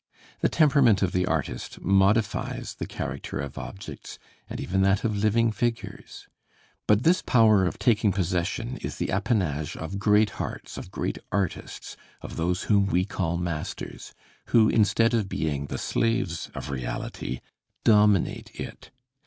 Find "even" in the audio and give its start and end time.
4.59-4.81